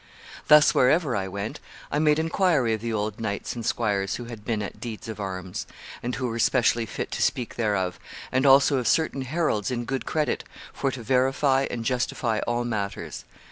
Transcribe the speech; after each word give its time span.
Thus, 0.47 0.73
wherever 0.73 1.15
I 1.15 1.27
went, 1.27 1.59
I 1.91 1.99
made 1.99 2.17
inquiry 2.17 2.73
of 2.73 2.81
the 2.81 2.91
old 2.91 3.19
knights 3.19 3.53
and 3.53 3.63
squires 3.63 4.15
who 4.15 4.23
had 4.25 4.43
been 4.43 4.63
at 4.63 4.79
deeds 4.79 5.07
of 5.07 5.19
arms, 5.19 5.67
and 6.01 6.15
who 6.15 6.25
were 6.27 6.39
specially 6.39 6.87
fit 6.87 7.11
to 7.11 7.21
speak 7.21 7.53
thereof, 7.53 7.99
and 8.31 8.43
also 8.43 8.77
of 8.79 8.87
certain 8.87 9.21
heralds 9.21 9.69
in 9.69 9.85
good 9.85 10.07
credit 10.07 10.43
for 10.73 10.89
to 10.89 11.03
verify 11.03 11.67
and 11.69 11.85
justify 11.85 12.39
all 12.47 12.63
matters. 12.65 13.25